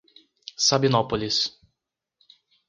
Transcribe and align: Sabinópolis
Sabinópolis 0.67 1.53